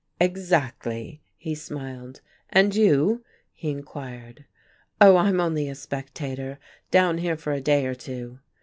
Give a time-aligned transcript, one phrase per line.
[0.19, 2.21] "Exactly." He smiled.
[2.49, 4.45] "And you?" he inquired.
[4.99, 6.57] "Oh, I'm only a spectator.
[6.89, 8.39] Down here for a day or two."